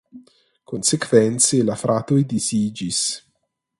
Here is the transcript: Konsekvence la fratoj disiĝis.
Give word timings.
Konsekvence 0.71 1.61
la 1.69 1.77
fratoj 1.83 2.19
disiĝis. 2.33 3.03